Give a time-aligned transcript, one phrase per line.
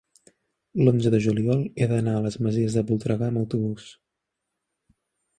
[0.85, 3.91] l'onze de juliol he d'anar a les Masies de Voltregà amb autobús.